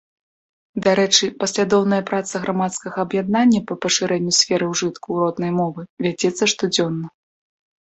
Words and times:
Дарэчы, 0.85 1.25
паслядоўная 1.43 1.99
праца 2.11 2.35
грамадскага 2.45 2.97
аб'яднання 3.05 3.59
па 3.73 3.79
пашырэнню 3.85 4.35
сферы 4.39 4.73
ўжытку 4.73 5.09
роднай 5.21 5.51
мовы 5.61 5.81
вядзецца 6.09 6.43
штодзённа. 6.57 7.07